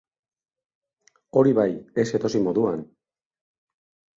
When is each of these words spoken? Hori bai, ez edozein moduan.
Hori 1.41 1.53
bai, 1.59 1.67
ez 2.05 2.07
edozein 2.21 2.47
moduan. 2.49 2.85